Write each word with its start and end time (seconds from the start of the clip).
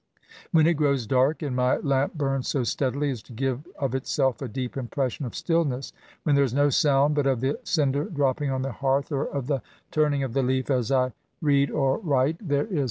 *' 0.27 0.51
When 0.51 0.65
it 0.65 0.73
grows 0.73 1.05
dark, 1.05 1.43
and 1.43 1.55
my 1.55 1.77
lamp 1.77 2.17
bums 2.17 2.47
so 2.47 2.63
steadily 2.63 3.11
as 3.11 3.21
to 3.21 3.33
give 3.33 3.67
of 3.77 3.93
itself 3.93 4.41
a 4.41 4.47
deep 4.47 4.75
impression 4.75 5.27
of 5.27 5.35
stillness; 5.35 5.93
when 6.23 6.33
there 6.33 6.43
is 6.43 6.55
no 6.55 6.71
sound 6.71 7.13
but 7.13 7.27
of 7.27 7.39
the 7.39 7.59
cinder 7.63 8.05
dropping 8.05 8.49
on 8.49 8.63
the 8.63 8.71
hearth, 8.71 9.11
or 9.11 9.25
of 9.27 9.45
the 9.45 9.61
turning 9.91 10.23
of 10.23 10.33
the 10.33 10.41
leaf 10.41 10.71
as 10.71 10.91
I 10.91 11.11
read 11.39 11.69
ox 11.69 12.03
write, 12.03 12.37
there 12.37 12.37
is 12.37 12.37
SYMPATHY 12.39 12.45
TO 12.47 12.49
THE 12.49 12.59
INVALID. 12.61 12.79